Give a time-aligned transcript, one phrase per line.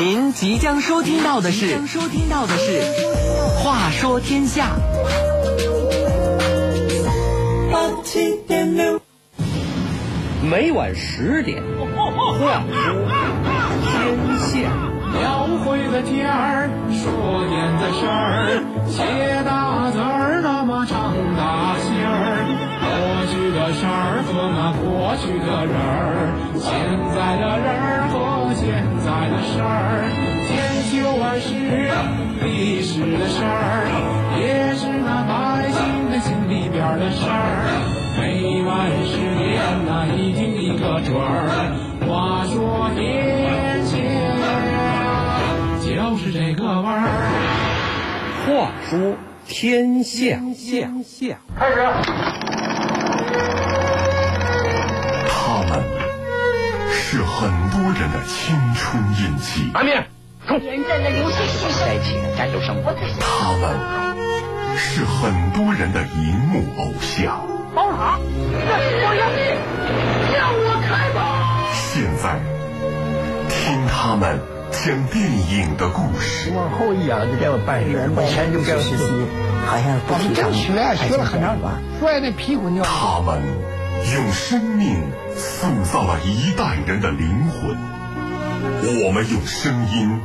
[0.00, 2.80] 您即将收听到的是，收听到的是
[3.58, 4.68] 《话说天下》。
[10.42, 11.62] 每晚十点，
[11.94, 12.10] 话
[12.80, 12.88] 说
[13.84, 14.70] 天下，
[15.12, 19.04] 描绘的天儿，说点的事儿，写
[19.44, 21.76] 大字儿，那么长大
[23.60, 26.64] 的事儿和那过去的人儿，现
[27.12, 28.16] 在的人儿和
[28.56, 28.64] 现
[29.04, 30.08] 在的事儿，
[30.48, 30.50] 千
[30.88, 31.52] 秋万世
[32.42, 33.84] 历史的事儿，
[34.40, 37.36] 也是那百姓的心里边的事儿。
[38.18, 41.76] 每晚十年那一定一个准儿，
[42.08, 43.94] 话说天下
[45.84, 47.06] 就是这个味儿。
[48.46, 49.14] 话说
[49.46, 50.40] 天下，
[51.56, 52.39] 开始。
[58.00, 60.06] 人的青春印记，安面，
[60.48, 62.94] 连战的流星雨在一起的战斗生活。
[63.20, 63.76] 他们
[64.78, 67.46] 是很多人的荧幕偶像。
[67.74, 69.38] 包塔，那是我要你，
[70.34, 71.68] 让我开吧。
[71.74, 72.40] 现在，
[73.50, 74.40] 听他们
[74.72, 76.50] 讲电影的故事。
[76.56, 79.04] 往后一仰就该我办事，我前就该我实习，
[79.66, 80.50] 好像不提倡。
[80.54, 82.82] 学呀，学了很长时间，摔那屁股尿。
[82.82, 83.42] 他们
[84.14, 84.96] 用生命
[85.36, 87.76] 塑造了一代人的灵魂，
[89.04, 90.20] 我们用声音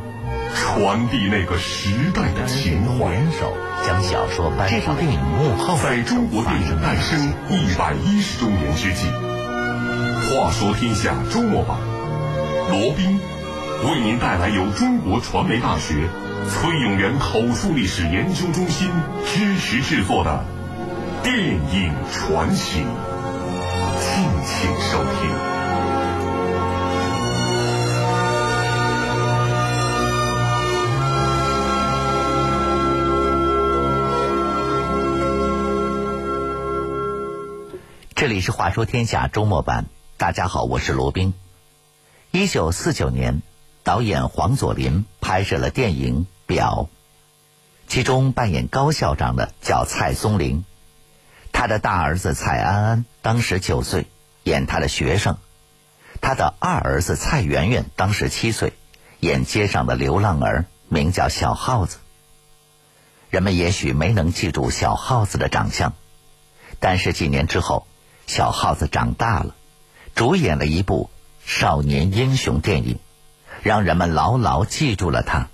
[0.55, 3.09] 传递那个时代的情怀。
[3.09, 3.53] 联手
[3.85, 5.77] 将小说搬上电影幕后。
[5.77, 9.07] 在中国电影诞生一百一十周年之际，
[10.29, 11.77] 话说天下周末版，
[12.71, 13.19] 罗宾
[13.83, 16.09] 为您带来由中国传媒大学
[16.49, 18.89] 崔永元口述历史研究中心
[19.25, 20.43] 支持制作的
[21.23, 25.54] 电影传奇，敬请收听。
[38.15, 41.33] 这里是《话说天下》周末版，大家好，我是罗宾。
[42.31, 43.41] 一九四九年，
[43.83, 46.87] 导演黄佐临拍摄了电影《表》，
[47.89, 50.63] 其中扮演高校长的叫蔡松龄，
[51.51, 54.07] 他的大儿子蔡安安当时九岁，
[54.43, 55.33] 演他的学生；
[56.21, 58.71] 他的二儿子蔡圆圆当时七岁，
[59.19, 61.97] 演街上的流浪儿，名叫小耗子。
[63.29, 65.91] 人们也许没能记住小耗子的长相，
[66.79, 67.85] 但是几年之后。
[68.27, 69.55] 小耗子长大了，
[70.15, 71.09] 主演了一部
[71.45, 72.99] 少年英雄电影，
[73.61, 75.47] 让人们牢牢记住了他。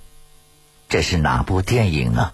[0.89, 2.31] 这是哪部电影呢？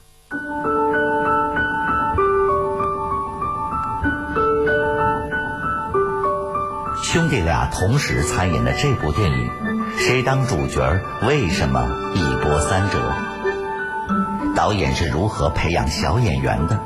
[7.03, 9.49] 兄弟俩同时参演的这部电影，
[9.97, 11.01] 谁当主角？
[11.25, 12.99] 为什么一波三折？
[14.55, 16.79] 导演是如何培养小演员的？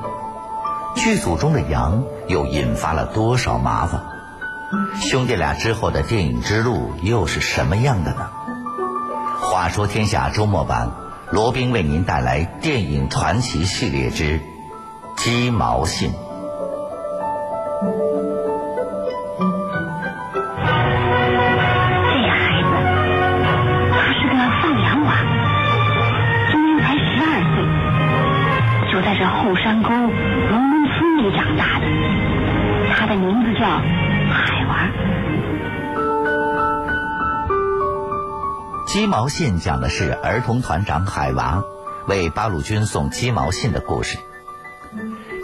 [0.95, 4.01] 剧组中的羊又引发了多少麻烦？
[4.95, 8.29] 兄弟俩之后的电影之路又是什么样的呢？
[9.41, 10.91] 话说天下周末版，
[11.29, 14.39] 罗宾为您带来电影传奇系列之
[15.17, 16.09] 《鸡毛信》。
[16.13, 16.17] 这
[22.29, 22.69] 孩子，
[23.91, 25.11] 他是个放羊娃，
[26.49, 27.55] 今年才十二岁，
[28.93, 31.85] 就在这后山沟农农村里长大的。
[32.93, 34.91] 他的名字叫海娃。
[38.93, 41.63] 《鸡毛信》讲的是儿童团长海娃
[42.07, 44.17] 为八路军送鸡毛信的故事。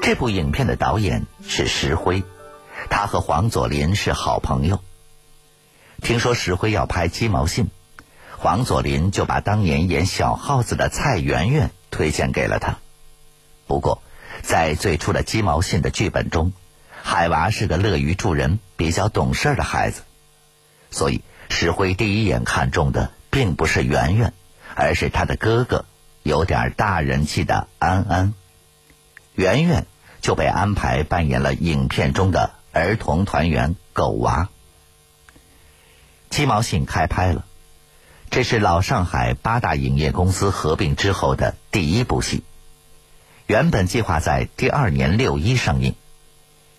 [0.01, 2.23] 这部影片的导演是石辉，
[2.89, 4.81] 他和黄佐临是好朋友。
[6.01, 7.65] 听说石辉要拍《鸡毛信》，
[8.37, 12.75] 黄佐临就把当年演小耗子的蔡圆圆推荐给了他。
[13.65, 14.01] 不过，
[14.47, 16.53] 在最初的《鸡毛信》的剧本中，
[17.03, 20.03] 海娃是个乐于助人、比较懂事的孩子，
[20.89, 24.31] 所以石辉第一眼看中的并不是圆圆，
[24.73, 25.83] 而是他的哥哥，
[26.23, 28.33] 有点大人气的安安。
[29.35, 29.85] 圆圆
[30.21, 34.47] 就被安排扮演了影片中的儿童团员狗娃。
[36.33, 37.43] 《鸡毛信》开拍了，
[38.29, 42.45] 这是老上海八大影业公司合并之后的第一部戏。
[43.47, 45.95] 原本计划在第二年六一上映，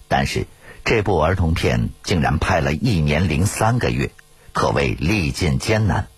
[0.07, 0.47] 但是
[0.85, 4.11] 这部儿童片竟然拍了一年零三个月，
[4.53, 6.09] 可谓历尽艰难。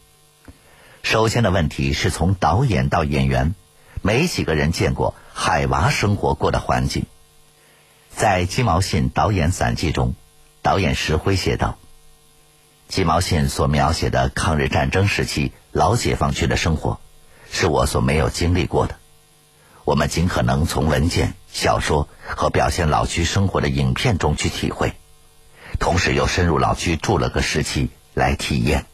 [1.04, 3.54] 首先的问题是从导演到演员，
[4.02, 7.06] 没几个人见过海娃生活过的环境。
[8.10, 10.14] 在《鸡毛信》导演散记中，
[10.62, 11.78] 导演石辉写道
[12.88, 16.98] ：“鸡毛信所描写的抗日战争时期老解放区的生活，
[17.52, 18.99] 是我所没有经历过的。
[19.90, 24.92] 我们尽可能从文件、小说和表现老区生活的影片中去体会，
[25.80, 28.86] 同时又深入老区住了个时期来体验。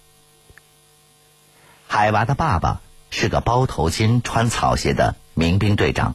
[1.87, 6.15] 海娃的爸爸是个包头巾、穿草鞋的民兵队长，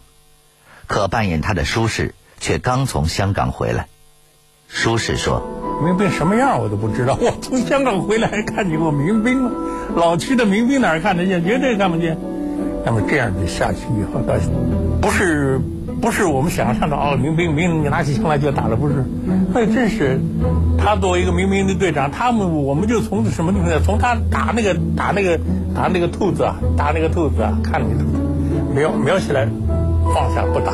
[0.87, 3.87] 可扮演他的舒适却刚从香港回来。
[4.67, 5.43] 舒适说
[5.85, 9.51] ：“民兵什么样我都不知道， 我从香港回来还看见过民兵吗？
[9.95, 11.43] 老区的民兵哪看得见？
[11.45, 12.17] 绝对看不见。
[12.85, 14.33] 那么这样子下去以后，到
[15.01, 15.59] 不是
[16.01, 19.05] 不是我们想象的哦，民兵民你拿起枪来就打了，不是？
[19.53, 20.19] 那真是
[20.77, 23.83] 他作为一个民兵的队长，他们我们就从什么地方？
[23.83, 25.39] 从他打那个打那个
[25.75, 28.19] 打那个兔子啊，打那个兔子啊，看那个兔子，
[28.73, 29.47] 瞄瞄起来
[30.13, 30.73] 放下不打，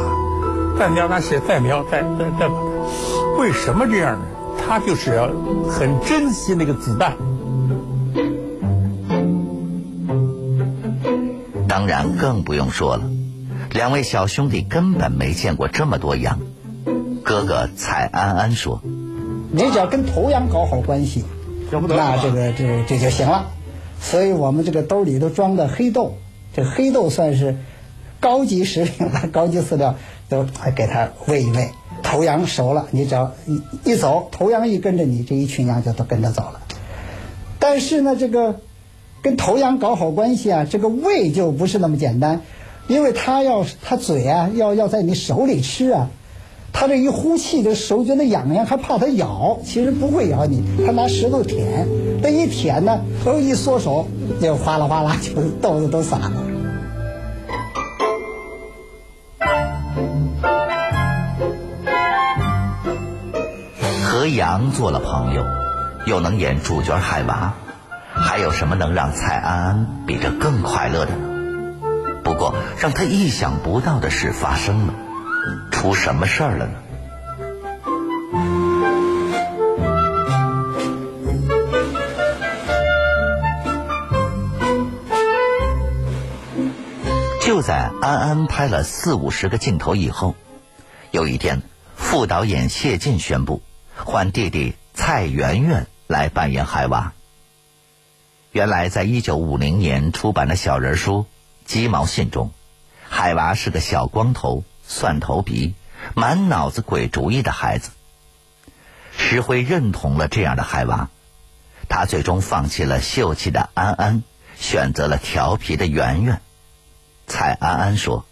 [0.79, 2.47] 再瞄他写再瞄再再再。
[3.37, 4.25] 为什么这样呢？
[4.65, 5.29] 他就是要
[5.69, 7.13] 很珍惜那个子弹。
[11.77, 13.03] 当然更不用说了，
[13.71, 16.39] 两位小兄弟根本没见过这么多羊。
[17.23, 18.81] 哥哥蔡安安说
[19.53, 21.23] ：“你只要跟头羊搞好关系，
[21.71, 23.51] 那这个这这就行了。
[24.01, 26.17] 所以我们这个兜里都装的黑豆，
[26.51, 27.57] 这黑豆算是
[28.19, 29.93] 高级食品了， 高级饲料
[30.29, 31.69] 都还给它喂一喂。
[32.01, 36.59] 头羊熟了，你只要一一走，头羊一跟着你，这一群羊就都跟着走了。
[37.59, 38.61] 但是呢，这个。”
[39.27, 42.39] 跟头羊搞好关系啊，这个胃就不是那么简单，
[42.87, 46.07] 因为它要它嘴啊要要在你手里吃啊，
[46.71, 51.85] 它这一呼气，这手觉得痒痒，还怕它咬，其实不会咬你，它拿石头舔，
[52.23, 54.07] 这一舔呢，哦一缩手，
[54.41, 56.31] 就哗啦哗啦就豆子都洒了。
[64.05, 65.43] 和羊做了朋友，
[66.05, 67.53] 又能演主角海娃。
[68.27, 71.29] 还有什么能让蔡安安比这更快乐的呢？
[72.25, 74.93] 不过让他意想不到的事发生了，
[75.71, 76.73] 出什么事儿了呢？
[87.41, 90.35] 就在安安拍了四五十个镜头以后，
[91.11, 91.61] 有一天，
[91.95, 93.61] 副导演谢晋宣布
[93.95, 97.13] 换弟弟蔡媛媛来扮演海娃。
[98.53, 101.25] 原来，在一九五零年出版的小人书
[101.69, 102.51] 《鸡毛信》中，
[103.07, 105.75] 海娃是个小光头、蒜头鼻、
[106.15, 107.91] 满脑子鬼主意的孩子。
[109.15, 111.09] 石辉认同了这样的海娃，
[111.89, 114.23] 他最终放弃了秀气的安安，
[114.57, 116.41] 选择了调皮的圆圆。
[117.27, 118.25] 蔡安安说：“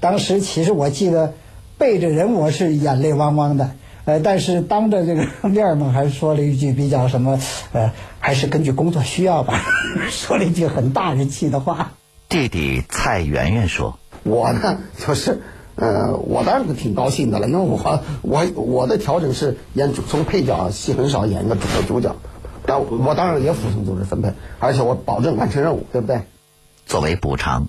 [0.00, 1.34] 当时其实我记得，
[1.76, 7.38] 背着人我是眼泪汪汪的。”呃，但是当着这个 面嘛，还是说了一句比较什么，
[7.72, 9.60] 呃，还是根据工作需要吧，
[10.10, 11.92] 说了一句很大人气的话。
[12.28, 15.42] 弟弟蔡媛媛说：“我呢，就是，
[15.76, 22.16] 呃，我当然是挺高兴的了，因为我我我的调整是演主从配角戏很少演一个主的主角，
[22.66, 26.22] 但我当然也服从组织分配，而且我保证完成任务，对不对？”
[26.86, 27.68] 作为补偿，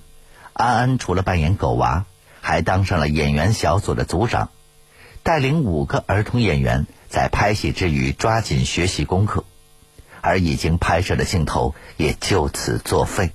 [0.53, 2.05] 安安除了扮演狗娃，
[2.41, 4.49] 还当上了演员小组的组长。
[5.23, 9.45] 带领五个儿童演员在拍戏之余抓紧学习功课，
[10.19, 13.31] 而已经拍摄的镜头也就此作废。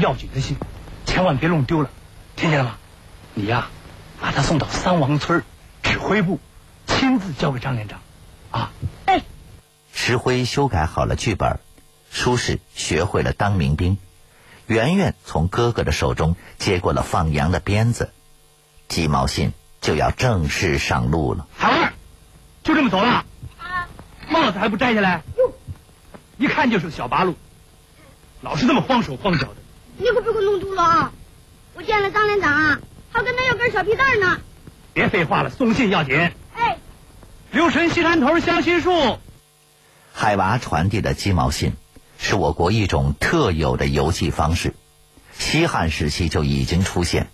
[0.00, 0.56] 要紧的信，
[1.06, 1.90] 千万别弄丢了，
[2.36, 2.76] 听见了吗？
[3.34, 3.68] 你呀，
[4.20, 5.44] 把它送到三王村
[5.82, 6.40] 指挥部，
[6.86, 8.00] 亲自交给张连长，
[8.50, 8.72] 啊！
[9.06, 9.22] 哎。
[9.92, 11.60] 石辉修改好了剧本，
[12.10, 13.98] 舒适学会了当民兵，
[14.66, 18.12] 圆圆从哥哥的手中接过了放羊的鞭子，
[18.88, 21.46] 鸡毛信就要正式上路了。
[21.56, 21.92] 孩儿，
[22.64, 23.24] 就这么走了？
[23.58, 23.88] 啊
[24.28, 25.22] 帽子还不摘下来？
[26.38, 27.36] 一看就是个小八路。
[28.40, 29.56] 老是这么慌手慌脚的，
[30.00, 31.12] 你可别给我弄丢了啊！
[31.74, 32.80] 我见了张连长啊，
[33.10, 34.40] 还跟他要根小皮带呢。
[34.94, 36.30] 别废话了，送信要紧。
[36.54, 36.78] 哎，
[37.50, 39.18] 留神西山头相信树。
[40.12, 41.74] 海娃传递的鸡毛信，
[42.18, 44.74] 是我国一种特有的邮寄方式，
[45.38, 47.28] 西汉时期就已经出现。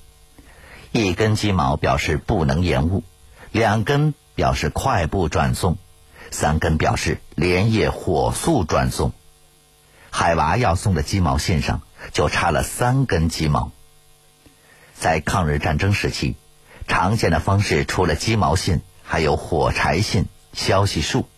[0.91, 3.05] 一根鸡毛表示不能延误，
[3.53, 5.79] 两根表示快步转送，
[6.33, 9.13] 三根表示连夜火速转送。
[10.11, 11.83] 海娃要送的鸡毛信上
[12.13, 13.71] 就插了三根鸡毛。
[14.95, 16.37] 在抗日战争时期，
[16.89, 21.29] 常见的方式除了鸡毛信，还有火柴信、消息树。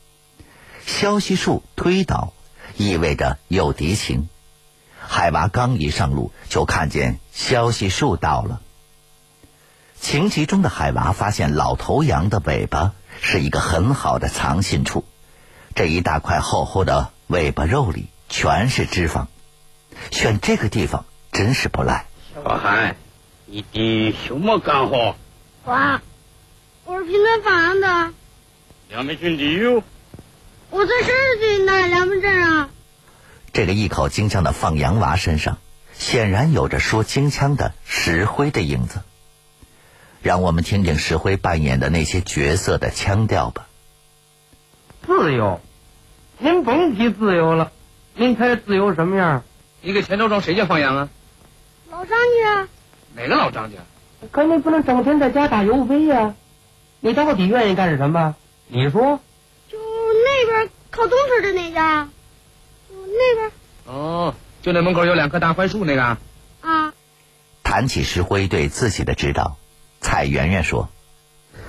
[0.87, 2.33] 消息树推倒，
[2.77, 4.29] 意味着有敌情。
[4.99, 8.61] 海娃刚一上路，就看见消息树倒了。
[10.01, 15.05] 情急中的海娃发现老头羊的尾巴是一个很好的藏信处，
[15.75, 19.27] 这一大块厚厚的尾巴肉里全是脂肪，
[20.11, 22.07] 选这个地方真是不赖。
[22.35, 22.97] 小孩，
[23.47, 25.17] 你的什么干活？
[25.65, 26.01] 我，
[26.85, 28.13] 我是平川放羊的。
[28.89, 29.83] 两门军的哟。
[30.71, 32.71] 我在十二岁那两门镇啊。
[33.53, 35.59] 这个一口京腔的放羊娃身上，
[35.95, 39.01] 显然有着说京腔的石灰的影子。
[40.21, 43.67] 让我们听听石灰扮演的那些角色的腔调吧。
[45.07, 45.61] 自由，
[46.39, 47.73] 您甭提自由了，
[48.15, 49.45] 您猜自由什么样？
[49.81, 51.09] 你给钱州庄谁家放羊啊？
[51.91, 52.69] 老张家。
[53.15, 53.79] 哪个老张家？
[54.33, 56.35] 可你不能整天在家打油飞呀！
[57.01, 58.35] 你到底愿意干什么？
[58.67, 59.21] 你说。
[59.71, 62.09] 就那边靠东边的那家。
[62.91, 63.51] 那边
[63.87, 66.03] 哦，就那门口有两棵大槐树那个
[66.61, 66.93] 啊。
[67.63, 69.57] 谈起石灰对自己的指导，
[70.01, 70.89] 蔡圆圆说：“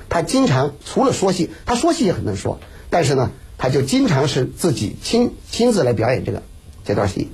[0.09, 6.41] 他经常除了说戏，他说戏也很能说，但是呢，他就经常是自己亲亲自来表演这个
[6.83, 7.29] 这段戏。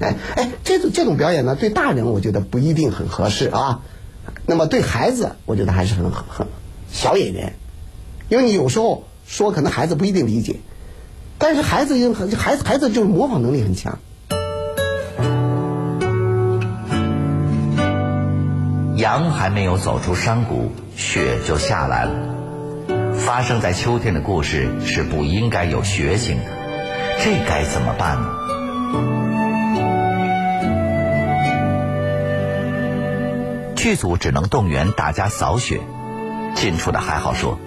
[0.00, 3.82] 哎哎，这种这种表演呢，对大人我觉得不一定很合适啊。
[4.46, 6.46] 那么对孩子，我觉得还是很很
[6.90, 7.54] 小演员，
[8.28, 10.56] 因为你有时候说，可能孩子不一定理解。”
[11.42, 13.98] 但是孩子也很孩子孩子就是模仿能力很强。
[18.96, 22.12] 羊还没有走出山谷，雪就下来了。
[23.14, 26.44] 发生在秋天的故事是不应该有雪景的，
[27.24, 29.19] 这该怎么办呢？
[33.80, 35.80] 剧组只能动员大家扫雪，
[36.54, 37.58] 近处的还好说，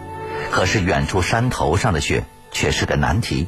[0.52, 3.48] 可是远处山头上的雪却是个难题。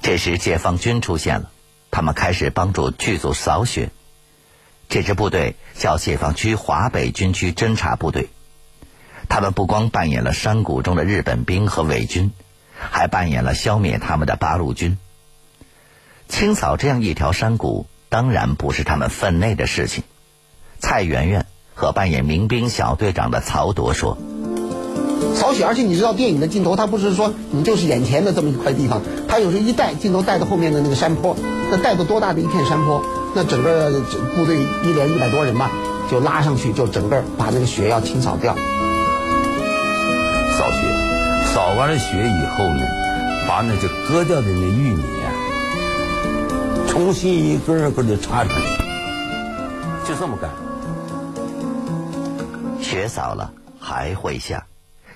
[0.00, 1.50] 这时，解放军出现了，
[1.90, 3.90] 他们开始帮助剧组扫雪。
[4.88, 8.30] 这支部队叫解放区华北军区侦察部队，
[9.28, 12.32] 他们不光扮演了山谷中的日本兵和伪军，
[12.78, 14.96] 还扮演了消灭他们的八路军。
[16.30, 20.02] 清扫这样一条山谷，当然不是他们分内的事情。
[20.82, 24.18] 蔡圆圆和扮演民兵小队长的曹铎说。
[25.36, 31.36] 扫雪，而且你知道电影的镜头，它不是说你就是眼前的这么一块地方，它有时候一带镜头带到后面的那个山坡，
[31.70, 33.00] 那带到多大的一片山坡，
[33.32, 33.92] 那整个
[34.34, 35.70] 部队一连一百多人吧，
[36.10, 38.54] 就拉上去，就整个把那个雪要清扫掉。
[40.58, 42.84] 扫雪，扫完了雪以后呢，
[43.46, 45.30] 把那些割掉的那玉米啊，
[46.88, 50.50] 重新一根一根的插上去，就这么干。
[52.82, 54.66] 雪扫了还会下。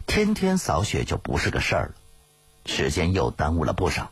[0.06, 1.92] 天天扫雪就不是个事儿了，
[2.64, 4.10] 时间又耽误了不少。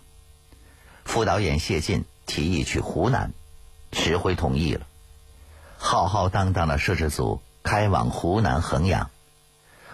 [1.04, 3.32] 副导演谢晋提议去湖南，
[3.92, 4.86] 石辉同意了。
[5.78, 9.10] 浩浩荡荡的摄制组开往湖南衡阳，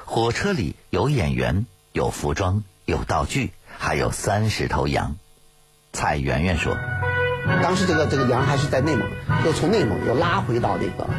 [0.06, 5.16] 火车里有演员、有服装、有道具，还有三十头羊。
[5.92, 6.76] 蔡圆圆说
[7.62, 9.06] ：“当时这个这个羊还是在内蒙，
[9.44, 11.10] 又从内蒙又拉回到那个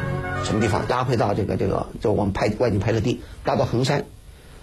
[0.44, 0.86] 什么地方？
[0.88, 4.06] 拉回到这个这个，就我们拍外景拍摄地，拉到衡山。”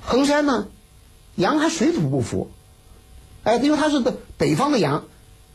[0.01, 0.67] 衡山呢，
[1.36, 2.50] 羊还水土不服，
[3.43, 4.01] 哎，因为它是
[4.38, 5.03] 北方的羊，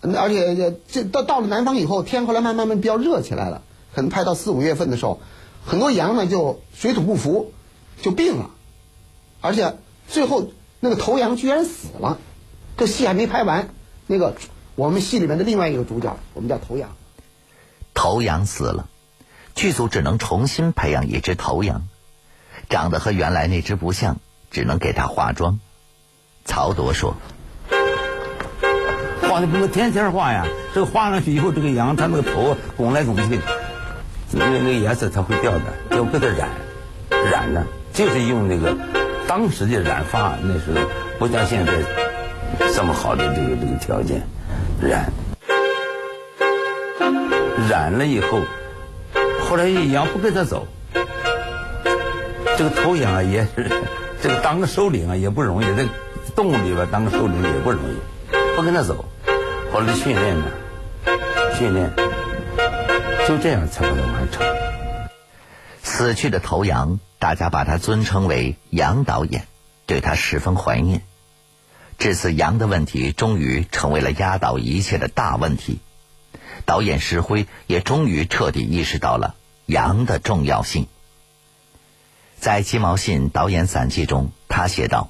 [0.00, 3.62] 而且这到到了南方以后，天后来慢慢慢比较热起来了，
[3.94, 5.20] 可能拍到四五月份的时候，
[5.64, 7.52] 很多羊呢就水土不服，
[8.02, 8.50] 就病了，
[9.40, 9.76] 而且
[10.08, 12.18] 最后那个头羊居然死了，
[12.76, 13.70] 这戏还没拍完，
[14.06, 14.36] 那个
[14.74, 16.94] 我们戏里面的另外一个主角，我们叫头羊，
[17.94, 18.88] 头羊死了，
[19.54, 21.88] 剧组只能重新培养一只头羊，
[22.68, 24.18] 长得和原来那只不像。
[24.50, 25.58] 只能给他化妆。
[26.44, 27.16] 曹铎说
[29.28, 33.40] ：“画的不能天天画呀，这个画上去以后，这个羊它那个头拱来拱去，
[34.30, 36.50] 那那个颜色它会掉的，要给它染，
[37.32, 38.76] 染呢就是用那个
[39.26, 41.72] 当时的染发，那时候不像现在
[42.72, 44.22] 这么好的这个这个条件，
[44.80, 45.12] 染，
[47.68, 48.38] 染了以后，
[49.54, 50.66] 后来羊不跟他走，
[52.58, 53.70] 这个头羊啊也是。”
[54.20, 55.86] 这个当个首领啊也不容易，在
[56.34, 57.96] 动物里边当个首领也不容易，
[58.56, 59.04] 不跟他走，
[59.72, 60.46] 后来训练呢，
[61.56, 61.92] 训练，
[63.28, 64.44] 就这样才把它完成。
[65.84, 69.46] 死去的头羊，大家把他尊称为羊导演，
[69.86, 71.02] 对他十分怀念。
[71.98, 75.78] 至此，羊的问题终于成为了压倒一切的大问题。
[76.64, 80.86] 导演石辉也终于彻底意识到了羊的重要性。
[82.38, 85.08] 在鸡毛信导演散记中，他写道：“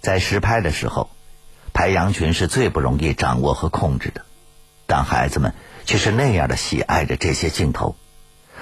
[0.00, 1.10] 在实拍的时候，
[1.72, 4.24] 拍羊群是最不容易掌握和控制的，
[4.86, 7.96] 但孩子们却是那样的喜爱着这些镜头。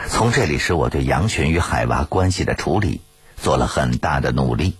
[0.08, 3.02] 从这里使我对羊群与海娃关系的处理
[3.36, 4.76] 做了很大的努力。”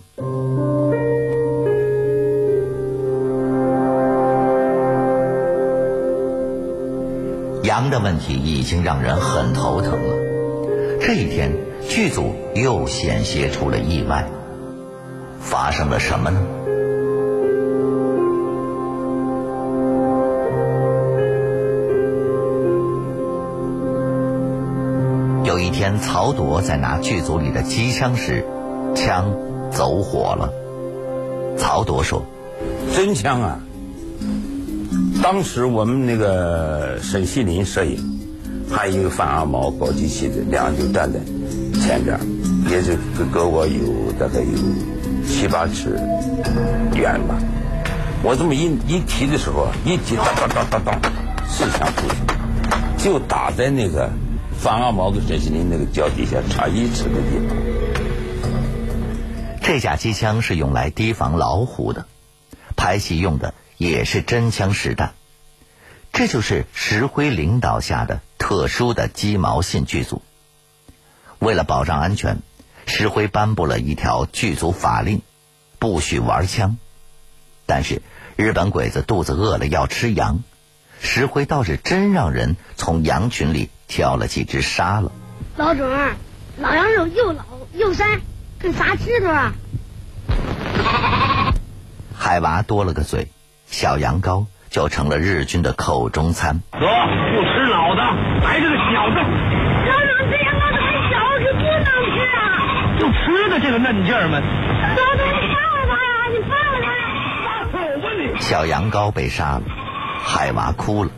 [7.80, 10.14] 羊的问题已经让人很头疼了。
[11.00, 11.50] 这一天，
[11.88, 14.28] 剧组又险些出了意外。
[15.40, 16.38] 发生了什么呢？
[25.44, 28.44] 有一天，曹铎在拿剧组里的机枪时，
[28.94, 29.32] 枪
[29.70, 30.52] 走火了。
[31.56, 32.24] 曹铎说
[32.94, 33.60] ：“真枪啊！”
[35.22, 37.98] 当时我们那个沈西林摄影，
[38.70, 41.20] 还有一个范阿毛搞机器的，两人就站在
[41.78, 42.18] 前边，
[42.70, 42.96] 也是
[43.30, 46.00] 隔我有大概有七八尺
[46.94, 47.38] 远吧。
[48.22, 51.00] 我这么一一提的时候，一提当当当当当，
[51.46, 54.10] 四枪出去，就打在那个
[54.58, 57.56] 范阿毛跟沈西林那个脚底下差一尺的地方。
[59.62, 62.06] 这架机枪是用来提防老虎的，
[62.74, 63.49] 拍戏用的。
[63.80, 65.14] 也是真枪实弹，
[66.12, 70.20] 这就是石辉领导下的特殊的鸡毛信剧组。
[71.38, 72.42] 为了保障安全，
[72.86, 75.22] 石辉颁布了一条剧组法令，
[75.78, 76.76] 不许玩枪。
[77.64, 78.02] 但是
[78.36, 80.42] 日本鬼子肚子饿了要吃羊，
[81.00, 85.10] 石辉倒是真让人从羊群里挑了几只杀了。
[85.56, 85.88] 老总，
[86.58, 88.20] 老羊肉又老又膻，
[88.58, 89.54] 跟啥吃头啊？
[92.14, 93.28] 海娃多了个嘴。
[93.70, 96.60] 小羊羔就成了日军的口中餐。
[96.72, 98.02] 得，不吃老的，
[98.42, 99.22] 来这个小的。
[99.22, 102.98] 老总，这羊羔太小，是不能吃啊。
[102.98, 104.40] 就吃的这个嫩劲儿嘛。
[104.40, 106.28] 老总，你放了他呀！
[106.32, 107.78] 你放了他。
[107.78, 108.40] 我问你。
[108.40, 109.62] 小羊羔被杀了，
[110.18, 111.10] 海娃哭了。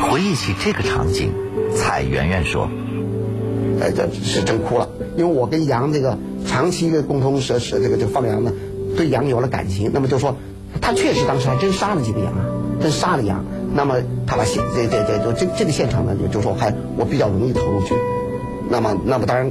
[0.00, 1.32] 回忆起这个场景，
[1.74, 2.70] 蔡圆圆说
[3.82, 8.52] ：“哎，这是真哭了，因为我跟羊这个长期的共同是是这个这放羊呢，
[8.96, 9.90] 对羊有了感情。
[9.92, 10.36] 那么就说。”
[10.80, 12.44] 他确实当时还真杀了几个羊啊，
[12.80, 13.44] 真杀了羊。
[13.72, 17.94] 那么他把现这这这这这个现场呢，就就说还我比较容易投入去。
[18.68, 19.50] 那么那么当然，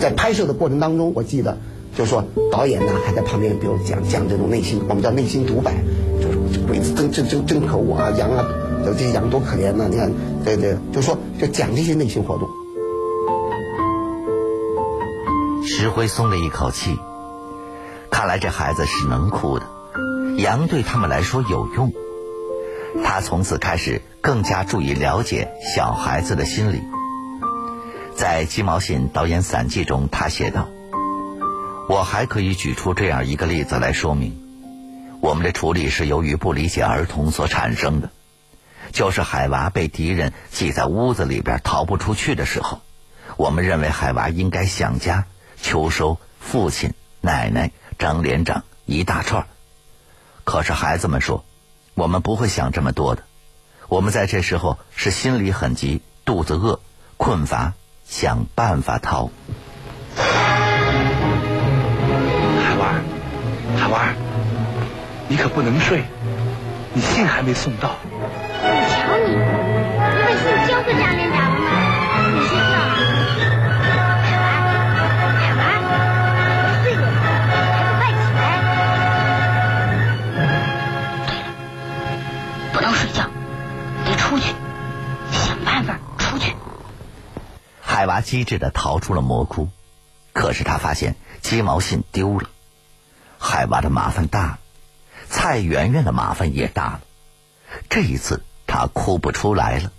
[0.00, 1.56] 在拍摄的过程当中，我记得
[1.96, 5.74] 就说导演呢还在旁边，比如讲讲这种内心，我们叫内心独白，
[6.20, 8.44] 就是鬼子真真真真可恶啊，羊啊，
[8.84, 10.10] 这些羊多可怜呐，你看
[10.44, 12.48] 对对，就说就讲这些内心活动。
[15.64, 16.98] 石辉松了一口气，
[18.10, 19.66] 看来这孩子是能哭的。
[20.40, 21.92] 羊对他们来说有用，
[23.04, 26.80] 他从此开始更加注意了解小孩子的心理。
[28.16, 30.68] 在鸡毛信导演散记中，他写道
[31.90, 34.34] ：“我还可以举出这样一个例子来说明，
[35.20, 38.10] 我们的处理是由于不理解儿童所产生的。
[38.92, 42.80] 就是海娃被敌人挤在屋子里边逃不出去的时候，
[43.36, 45.26] 我们认为海娃应该想家，
[45.60, 49.46] 求收父亲、奶奶、张连长一大串。”
[50.50, 51.44] 可是孩子们说
[51.94, 53.22] ：“我们不会想这么多的，
[53.86, 56.80] 我们在这时候是心里很急，肚子饿，
[57.16, 59.30] 困乏，想办法逃。”
[62.66, 62.94] 海娃，
[63.78, 64.12] 海娃，
[65.28, 66.02] 你可不能睡，
[66.94, 67.94] 你信还没送到。
[68.02, 71.29] 你瞧你，你把信交给张连
[88.20, 89.68] 机智的逃出了魔窟，
[90.32, 92.48] 可是他发现鸡毛信丢了。
[93.38, 94.58] 海娃的麻烦大了，
[95.28, 97.00] 蔡圆圆的麻烦也大了。
[97.88, 99.92] 这一次他哭不出来了。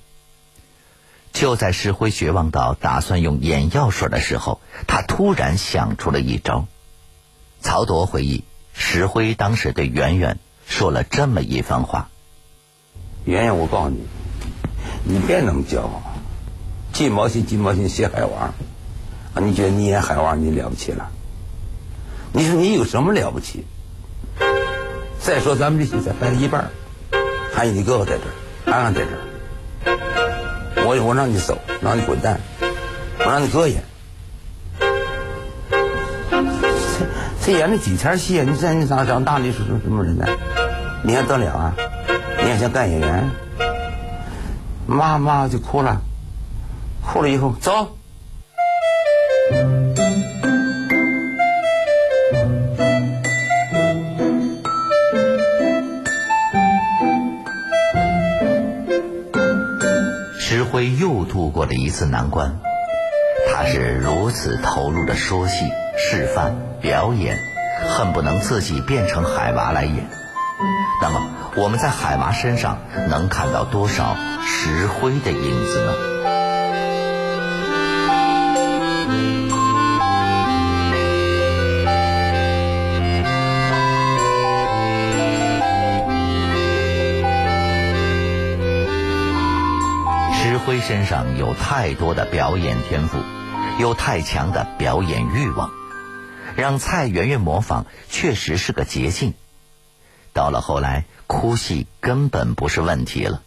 [1.33, 6.67] 就在石辉绝望到打算用眼药水的时候，他突然想出了一招。
[7.61, 12.09] 曹铎回忆，石辉当时对圆圆说了这么一番话
[13.23, 14.05] ：“圆圆，我告诉你，
[15.05, 16.03] 你别那么骄傲。”
[16.93, 18.53] 鸡毛信，鸡毛信，写海王，
[19.33, 19.39] 啊！
[19.41, 21.09] 你觉得你演海王你了不起了？
[22.33, 23.65] 你说你有什么了不起？
[25.19, 26.69] 再说咱们这戏才拍了一半，
[27.53, 29.07] 还有你哥哥在这儿，安安在这
[29.91, 32.39] 儿，我我让你走，让你滚蛋，
[33.19, 33.83] 我让你哥演。
[36.29, 37.05] 这
[37.45, 38.45] 这演了几天戏啊？
[38.47, 40.25] 你这你长长大你是什么人呢？
[41.03, 41.73] 你还得了啊？
[42.37, 43.29] 你还想干演员？
[44.87, 46.01] 妈妈就哭了，
[47.05, 47.97] 哭了以后走。
[60.39, 62.59] 石灰又度过了一次难关，
[63.49, 67.37] 他是如此投入的说戏、示范、表演，
[67.87, 70.09] 恨不能自己变成海娃来演。
[71.01, 71.21] 那么，
[71.55, 76.10] 我们在海娃身上能看到多少石灰的影子呢？
[90.91, 93.17] 身上有太多的表演天赋，
[93.79, 95.71] 有太强的表演欲望，
[96.57, 99.33] 让蔡圆圆模仿确实是个捷径。
[100.33, 103.41] 到了后来，哭戏根本不是问题了。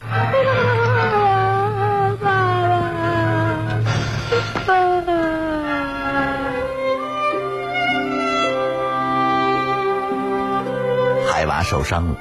[11.30, 12.16] 海娃受伤了，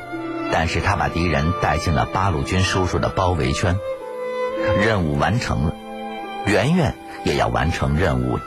[0.51, 3.77] 但是他把敌人带进了八路军叔叔的包围圈，
[4.83, 5.73] 任务完成了，
[6.45, 6.93] 圆圆
[7.23, 8.43] 也要完成任务了。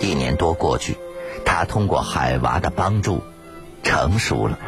[0.00, 0.98] 一年多过去，
[1.46, 3.22] 她通过海娃的帮助，
[3.82, 4.58] 成熟了。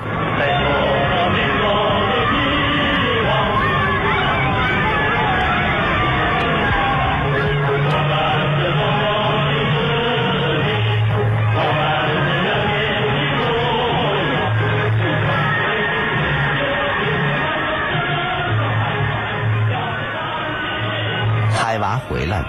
[21.90, 22.46] 他回来了，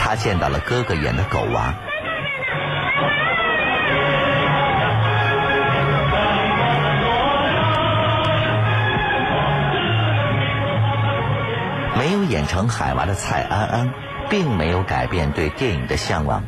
[0.00, 1.72] 他见到了哥哥演的狗娃。
[11.96, 13.94] 没有演成海娃的蔡安安，
[14.28, 16.42] 并没有改变对电影的向往。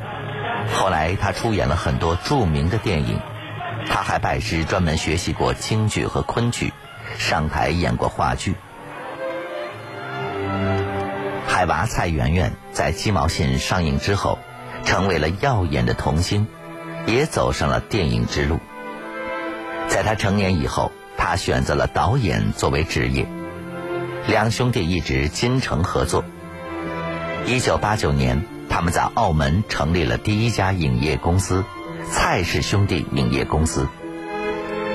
[0.74, 3.20] 后来他出演了很多著名的电影，
[3.88, 6.72] 他还拜师专门学习过京剧和昆曲，
[7.18, 8.56] 上台演过话剧。
[11.56, 14.38] 海娃蔡圆圆在鸡毛信上映之后，
[14.84, 16.46] 成为了耀眼的童星，
[17.06, 18.58] 也走上了电影之路。
[19.88, 23.26] 在他成年以后，他选择了导演作为职业。
[24.26, 26.24] 两兄弟一直精诚合作。
[27.46, 31.64] 一九八九年，他们在澳门成立了第一家影业公司——
[32.12, 33.88] 蔡氏兄弟影业公司。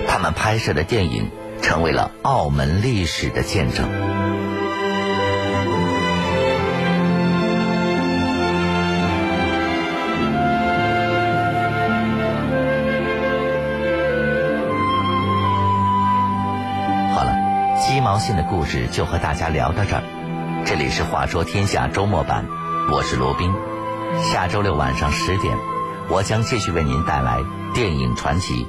[0.07, 1.31] 他们拍摄的电影
[1.63, 3.89] 成为了澳门历史的见证。
[18.35, 20.03] 的故事就和大家聊到这儿。
[20.65, 22.45] 这里是《话说天下》周末版，
[22.91, 23.53] 我是罗宾。
[24.21, 25.57] 下周六晚上十点，
[26.09, 27.39] 我将继续为您带来
[27.73, 28.53] 电影传奇。